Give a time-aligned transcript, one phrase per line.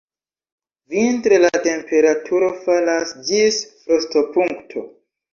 [0.93, 4.85] Vintre la temperaturo falas ĝis frostopunkto.